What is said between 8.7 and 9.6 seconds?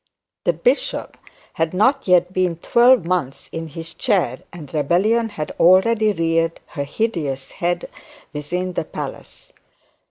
the palace.